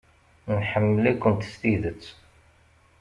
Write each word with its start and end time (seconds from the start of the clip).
Nḥemmel-ikent 0.57 1.43
s 1.51 1.53
tidet. 1.61 2.03